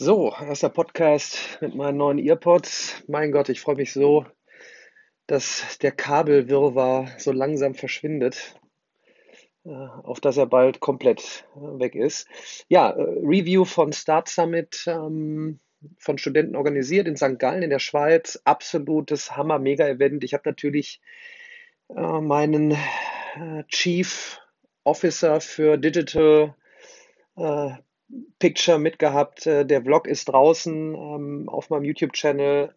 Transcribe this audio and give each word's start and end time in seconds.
So, 0.00 0.32
erster 0.32 0.68
Podcast 0.68 1.58
mit 1.60 1.74
meinen 1.74 1.96
neuen 1.96 2.18
Earpods. 2.20 3.02
Mein 3.08 3.32
Gott, 3.32 3.48
ich 3.48 3.60
freue 3.60 3.74
mich 3.74 3.92
so, 3.92 4.24
dass 5.26 5.76
der 5.78 5.90
Kabelwirrwarr 5.90 7.18
so 7.18 7.32
langsam 7.32 7.74
verschwindet, 7.74 8.54
äh, 9.64 9.70
auf 9.72 10.20
dass 10.20 10.36
er 10.36 10.46
bald 10.46 10.78
komplett 10.78 11.48
äh, 11.56 11.80
weg 11.80 11.96
ist. 11.96 12.28
Ja, 12.68 12.90
äh, 12.90 13.02
Review 13.02 13.64
von 13.64 13.92
Start 13.92 14.28
Summit 14.28 14.84
ähm, 14.86 15.58
von 15.98 16.16
Studenten 16.16 16.54
organisiert 16.54 17.08
in 17.08 17.16
St. 17.16 17.36
Gallen 17.36 17.64
in 17.64 17.70
der 17.70 17.80
Schweiz. 17.80 18.40
Absolutes 18.44 19.36
Hammer-Mega-Event. 19.36 20.22
Ich 20.22 20.32
habe 20.32 20.48
natürlich 20.48 21.00
meinen 21.88 22.76
Chief 23.66 24.38
Officer 24.84 25.40
für 25.40 25.76
Digital 25.76 26.54
Picture 28.38 28.78
mitgehabt. 28.78 29.46
Äh, 29.46 29.64
der 29.66 29.82
Vlog 29.82 30.06
ist 30.06 30.28
draußen 30.28 30.94
ähm, 30.94 31.48
auf 31.48 31.70
meinem 31.70 31.84
YouTube-Channel. 31.84 32.74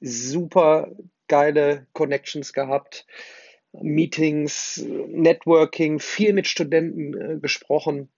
Super 0.00 0.90
geile 1.28 1.86
Connections 1.92 2.52
gehabt. 2.52 3.06
Meetings, 3.72 4.84
Networking, 5.08 6.00
viel 6.00 6.32
mit 6.32 6.48
Studenten 6.48 7.14
äh, 7.14 7.38
gesprochen 7.38 8.08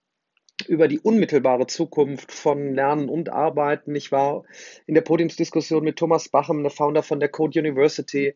über 0.67 0.87
die 0.87 0.99
unmittelbare 0.99 1.67
Zukunft 1.67 2.31
von 2.31 2.73
Lernen 2.73 3.09
und 3.09 3.29
Arbeiten. 3.29 3.95
Ich 3.95 4.11
war 4.11 4.43
in 4.85 4.93
der 4.93 5.01
Podiumsdiskussion 5.01 5.83
mit 5.83 5.97
Thomas 5.97 6.29
Bachem, 6.29 6.61
der 6.61 6.71
Founder 6.71 7.03
von 7.03 7.19
der 7.19 7.29
Code 7.29 7.59
University. 7.59 8.35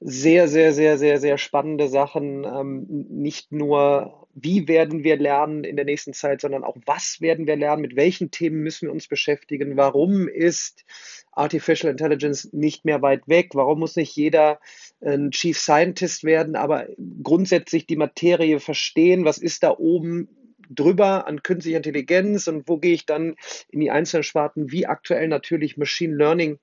Sehr, 0.00 0.46
sehr, 0.48 0.72
sehr, 0.74 0.98
sehr, 0.98 1.18
sehr 1.18 1.38
spannende 1.38 1.88
Sachen. 1.88 2.44
Ähm, 2.44 2.86
nicht 3.08 3.50
nur 3.50 4.26
wie 4.34 4.68
werden 4.68 5.02
wir 5.02 5.16
lernen 5.16 5.64
in 5.64 5.76
der 5.76 5.86
nächsten 5.86 6.12
Zeit, 6.12 6.42
sondern 6.42 6.62
auch, 6.62 6.76
was 6.84 7.22
werden 7.22 7.46
wir 7.46 7.56
lernen, 7.56 7.80
mit 7.80 7.96
welchen 7.96 8.30
Themen 8.30 8.62
müssen 8.62 8.86
wir 8.88 8.92
uns 8.92 9.08
beschäftigen, 9.08 9.78
warum 9.78 10.28
ist 10.28 10.84
Artificial 11.32 11.90
Intelligence 11.90 12.52
nicht 12.52 12.84
mehr 12.84 13.00
weit 13.00 13.26
weg, 13.28 13.50
warum 13.54 13.78
muss 13.78 13.96
nicht 13.96 14.14
jeder 14.14 14.60
ein 15.00 15.30
Chief 15.30 15.58
Scientist 15.58 16.24
werden, 16.24 16.54
aber 16.54 16.86
grundsätzlich 17.22 17.86
die 17.86 17.96
Materie 17.96 18.60
verstehen, 18.60 19.24
was 19.24 19.38
ist 19.38 19.62
da 19.62 19.70
oben 19.70 20.28
drüber 20.68 21.26
an 21.26 21.42
künstlicher 21.42 21.78
Intelligenz 21.78 22.46
und 22.46 22.68
wo 22.68 22.76
gehe 22.76 22.92
ich 22.92 23.06
dann 23.06 23.36
in 23.70 23.80
die 23.80 23.90
einzelnen 23.90 24.22
Sparten, 24.22 24.70
wie 24.70 24.86
aktuell 24.86 25.28
natürlich 25.28 25.78
Machine 25.78 26.14
Learning 26.14 26.58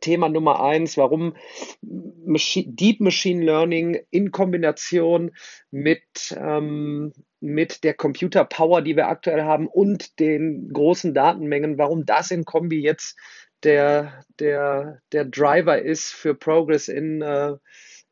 Thema 0.00 0.28
Nummer 0.28 0.62
eins, 0.62 0.96
warum 0.96 1.34
Deep 1.82 3.00
Machine 3.00 3.44
Learning 3.44 3.98
in 4.10 4.30
Kombination 4.30 5.32
mit, 5.70 6.02
ähm, 6.38 7.12
mit 7.40 7.84
der 7.84 7.94
Computer 7.94 8.44
Power, 8.44 8.82
die 8.82 8.96
wir 8.96 9.08
aktuell 9.08 9.42
haben 9.42 9.66
und 9.66 10.18
den 10.18 10.70
großen 10.72 11.14
Datenmengen, 11.14 11.78
warum 11.78 12.04
das 12.04 12.30
in 12.30 12.44
Kombi 12.44 12.80
jetzt 12.80 13.16
der, 13.62 14.24
der, 14.38 15.00
der 15.12 15.24
Driver 15.24 15.80
ist 15.80 16.12
für 16.12 16.34
Progress 16.34 16.88
in, 16.88 17.22
äh, 17.22 17.54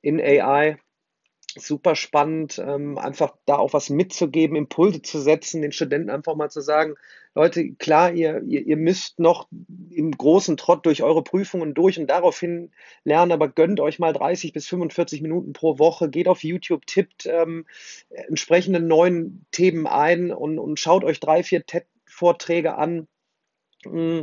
in 0.00 0.20
AI 0.20 0.78
super 1.56 1.94
spannend, 1.94 2.58
ähm, 2.58 2.98
einfach 2.98 3.34
da 3.47 3.56
auch 3.56 3.72
was 3.72 3.91
mitzugeben, 3.91 4.56
Impulse 4.56 5.02
zu 5.02 5.20
setzen, 5.20 5.62
den 5.62 5.72
Studenten 5.72 6.11
einfach 6.11 6.34
mal 6.34 6.50
zu 6.50 6.61
sagen, 6.61 6.94
Leute, 7.34 7.72
klar, 7.74 8.12
ihr, 8.12 8.42
ihr, 8.42 8.64
ihr 8.64 8.77
müsst 8.77 9.19
noch 9.19 9.48
im 9.91 10.12
großen 10.12 10.56
Trott 10.56 10.86
durch 10.86 11.02
eure 11.02 11.24
Prüfungen 11.24 11.74
durch 11.74 11.98
und 11.98 12.06
daraufhin 12.06 12.70
lernen, 13.02 13.33
aber 13.33 13.48
gönnt 13.48 13.80
euch 13.80 13.98
mal 13.98 14.12
30 14.12 14.52
bis 14.52 14.69
45 14.69 15.20
Minuten 15.20 15.52
pro 15.52 15.78
Woche, 15.78 16.08
geht 16.08 16.28
auf 16.28 16.44
YouTube, 16.44 16.86
tippt 16.86 17.27
ähm, 17.27 17.66
entsprechende 18.11 18.80
neuen 18.80 19.46
Themen 19.50 19.86
ein 19.86 20.30
und, 20.33 20.58
und 20.58 20.78
schaut 20.78 21.02
euch 21.02 21.18
drei, 21.18 21.42
vier 21.42 21.66
TED-Vorträge 21.66 22.77
an. 22.77 23.08
Hm, 23.84 24.22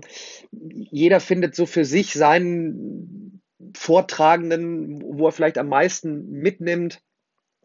jeder 0.52 1.20
findet 1.20 1.56
so 1.56 1.66
für 1.66 1.84
sich 1.84 2.14
seinen 2.14 3.42
Vortragenden, 3.76 5.02
wo 5.18 5.28
er 5.28 5.32
vielleicht 5.34 5.58
am 5.58 5.68
meisten 5.68 6.30
mitnimmt 6.32 7.02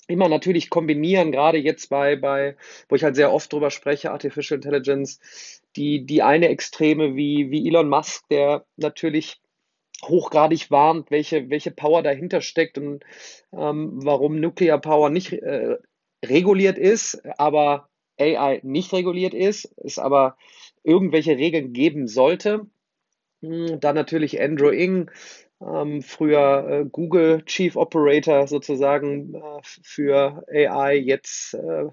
immer 0.07 0.29
natürlich 0.29 0.71
kombinieren, 0.71 1.33
gerade 1.33 1.59
jetzt 1.59 1.89
bei, 1.89 2.17
bei, 2.17 2.57
wo 2.89 2.97
ich 2.97 3.05
halt 3.05 3.17
sehr 3.17 3.33
oft 3.33 3.53
drüber 3.53 3.71
spreche, 3.71 4.13
Artificial 4.13 4.59
Intelligence, 4.59 5.21
die, 5.77 6.07
die 6.07 6.23
eine 6.23 6.49
Extreme 6.49 7.17
wie, 7.17 7.51
wie 7.51 7.67
Elon 7.67 7.89
Musk, 7.89 8.29
der 8.29 8.65
natürlich 8.77 9.41
hochgradig 10.05 10.71
warnt, 10.71 11.11
welche, 11.11 11.51
welche 11.51 11.71
Power 11.71 12.03
dahinter 12.03 12.41
steckt 12.41 12.79
und 12.79 13.05
ähm, 13.53 13.93
warum 14.05 14.41
Nuclear 14.41 14.81
Power 14.81 15.11
nicht 15.11 15.33
äh, 15.33 15.77
reguliert 16.25 16.79
ist, 16.79 17.23
aber 17.39 17.89
AI 18.19 18.61
nicht 18.63 18.93
reguliert 18.93 19.35
ist, 19.35 19.73
es 19.77 19.99
aber 19.99 20.37
irgendwelche 20.83 21.37
Regeln 21.37 21.73
geben 21.73 22.09
sollte. 22.09 22.67
Hm, 23.43 23.81
dann 23.81 23.95
natürlich 23.95 24.41
Andrew 24.41 24.71
Ng, 24.71 25.11
ähm, 25.61 26.03
früher 26.03 26.69
äh, 26.69 26.85
Google 26.91 27.43
Chief 27.45 27.77
Operator 27.77 28.47
sozusagen 28.47 29.35
äh, 29.35 29.41
für 29.83 30.45
AI, 30.53 30.97
jetzt 30.97 31.55
äh, 31.55 31.85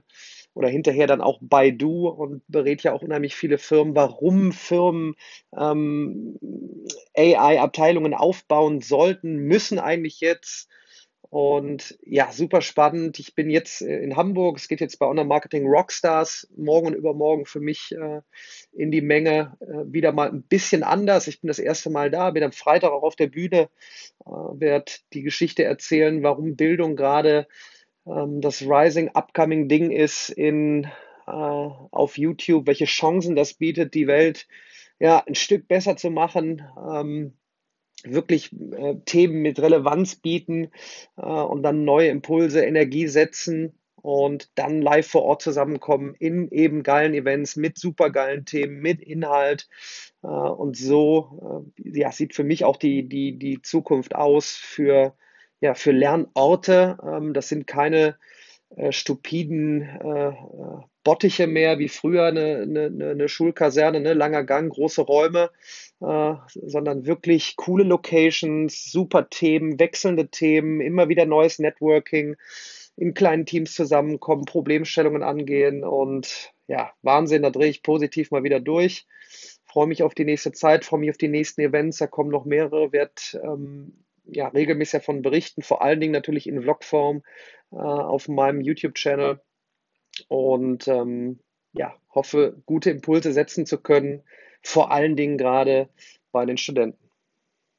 oder 0.54 0.68
hinterher 0.70 1.08
dann 1.08 1.22
auch 1.22 1.40
Baidu 1.42 2.08
und 2.10 2.44
berät 2.48 2.84
ja 2.84 2.94
auch 2.94 3.02
unheimlich 3.02 3.36
viele 3.36 3.58
Firmen, 3.58 3.96
warum 3.96 4.52
Firmen 4.52 5.16
ähm, 5.58 6.38
AI-Abteilungen 7.18 8.14
aufbauen 8.14 8.82
sollten, 8.82 9.38
müssen 9.38 9.80
eigentlich 9.80 10.20
jetzt 10.20 10.70
und 11.34 11.98
ja, 12.06 12.32
super 12.32 12.62
spannend. 12.62 13.18
Ich 13.18 13.34
bin 13.34 13.50
jetzt 13.50 13.82
äh, 13.82 14.04
in 14.04 14.16
Hamburg. 14.16 14.56
Es 14.60 14.68
geht 14.68 14.82
jetzt 14.82 15.00
bei 15.00 15.08
Online 15.08 15.28
Marketing 15.28 15.66
Rockstars 15.66 16.48
morgen 16.56 16.86
und 16.86 16.94
übermorgen 16.94 17.48
für 17.48 17.60
mich 17.60 17.92
äh, 17.92 18.22
in 18.72 18.92
die 18.92 19.02
Menge 19.02 19.58
äh, 19.60 19.92
wieder 19.92 20.12
mal 20.12 20.30
ein 20.30 20.44
bisschen 20.44 20.84
anders. 20.84 21.26
Ich 21.26 21.42
bin 21.42 21.48
das 21.48 21.58
erste 21.58 21.90
Mal 21.90 22.12
da, 22.12 22.30
bin 22.30 22.44
am 22.44 22.52
Freitag 22.52 22.92
auch 22.92 23.02
auf 23.02 23.16
der 23.16 23.26
Bühne, 23.26 23.70
äh, 24.28 24.30
werde 24.30 24.92
die 25.14 25.24
Geschichte 25.24 25.64
erzählen, 25.64 26.22
warum 26.22 26.56
Bildung 26.56 26.96
gerade 26.96 27.48
ähm, 28.06 28.40
das 28.40 28.62
Rising 28.62 29.10
Upcoming 29.16 29.68
Ding 29.68 29.90
ist 29.90 30.30
in, 30.30 30.84
äh, 31.26 31.32
auf 31.32 32.16
YouTube, 32.16 32.68
welche 32.68 32.86
Chancen 32.86 33.36
das 33.36 33.56
bietet, 33.56 33.96
die 33.96 34.06
Welt 34.06 34.48
ja 35.00 35.24
ein 35.26 35.34
Stück 35.34 35.68
besser 35.68 35.98
zu 35.98 36.12
machen. 36.12 36.62
Ähm, 36.78 37.34
wirklich 38.04 38.52
äh, 38.54 38.96
Themen 39.06 39.42
mit 39.42 39.60
Relevanz 39.60 40.16
bieten 40.16 40.70
äh, 41.18 41.22
und 41.22 41.64
dann 41.64 41.84
neue 41.84 42.10
Impulse, 42.10 42.64
Energie 42.64 43.08
setzen 43.08 43.74
und 44.04 44.50
dann 44.56 44.82
live 44.82 45.08
vor 45.08 45.24
Ort 45.24 45.42
zusammenkommen 45.42 46.14
in 46.20 46.50
eben 46.52 46.84
geilen 46.84 47.14
Events 47.14 47.56
mit 47.56 47.78
supergeilen 47.78 48.46
Themen, 48.46 48.82
mit 48.82 49.02
Inhalt. 49.02 49.70
Äh, 50.22 50.28
und 50.28 50.76
so 50.78 51.72
äh, 51.78 52.00
ja, 52.00 52.12
sieht 52.12 52.36
für 52.36 52.44
mich 52.44 52.66
auch 52.66 52.78
die, 52.78 53.08
die, 53.08 53.40
die 53.40 53.62
Zukunft 53.62 54.14
aus 54.14 54.52
für, 54.52 55.16
ja, 55.62 55.74
für 55.74 55.92
Lernorte. 55.92 56.98
Ähm, 57.02 57.34
das 57.34 57.48
sind 57.48 57.66
keine 57.66 58.18
äh, 58.76 58.92
stupiden 58.92 59.82
äh, 59.82 60.34
Bottiche 61.04 61.48
mehr 61.48 61.80
wie 61.80 61.90
früher 61.90 62.26
eine, 62.26 62.62
eine, 62.62 63.12
eine 63.12 63.30
Schulkaserne, 63.30 64.00
ne? 64.00 64.14
langer 64.14 64.44
Gang, 64.44 64.72
große 64.72 65.02
Räume, 65.02 65.52
äh, 66.02 66.34
sondern 66.54 67.06
wirklich 67.06 67.56
coole 67.58 67.84
Locations, 67.84 68.92
super 68.92 69.30
Themen, 69.30 69.80
wechselnde 69.80 70.30
Themen, 70.30 70.82
immer 70.82 71.10
wieder 71.10 71.26
neues 71.26 71.60
Networking, 71.60 72.36
in 72.96 73.14
kleinen 73.14 73.46
Teams 73.46 73.74
zusammenkommen, 73.74 74.46
Problemstellungen 74.46 75.24
angehen 75.24 75.84
und 75.84 76.54
ja, 76.68 76.94
Wahnsinn, 77.02 77.44
da 77.44 77.50
drehe 77.50 77.70
ich 77.70 77.84
positiv 77.84 78.32
mal 78.32 78.44
wieder 78.44 78.60
durch. 78.60 79.06
Freue 79.66 79.88
mich 79.88 80.04
auf 80.04 80.14
die 80.14 80.26
nächste 80.26 80.52
Zeit, 80.52 80.86
freue 80.86 81.00
mich 81.00 81.10
auf 81.10 81.18
die 81.18 81.28
nächsten 81.28 81.62
Events, 81.62 81.98
da 81.98 82.08
kommen 82.08 82.30
noch 82.30 82.46
mehrere, 82.46 82.92
werde 82.92 83.14
ähm, 83.44 84.04
ja, 84.26 84.48
regelmäßig 84.48 85.00
davon 85.00 85.22
berichten, 85.22 85.64
vor 85.64 85.82
allen 85.82 86.00
Dingen 86.00 86.14
natürlich 86.14 86.48
in 86.48 86.62
Vlogform 86.62 87.24
äh, 87.72 87.76
auf 87.76 88.28
meinem 88.28 88.62
YouTube-Channel 88.62 89.42
und 90.28 90.88
ähm, 90.88 91.40
ja, 91.74 91.96
hoffe, 92.14 92.62
gute 92.66 92.92
Impulse 92.92 93.34
setzen 93.34 93.66
zu 93.66 93.78
können, 93.78 94.24
vor 94.62 94.92
allen 94.92 95.16
Dingen 95.16 95.38
gerade 95.38 95.90
bei 96.32 96.46
den 96.46 96.58
Studenten. 96.58 97.03